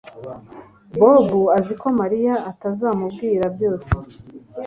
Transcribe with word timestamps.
Bobo 0.99 1.41
azi 1.57 1.73
ko 1.81 1.87
Mariya 1.99 2.33
ataramubwira 2.49 3.45
byose 3.55 3.89